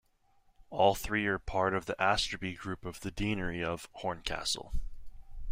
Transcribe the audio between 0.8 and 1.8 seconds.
three are part